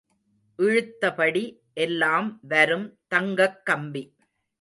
[0.59, 1.43] இழுத்தபடி
[1.73, 4.15] எல்லாம் வரும் தங்கக் கம்பி.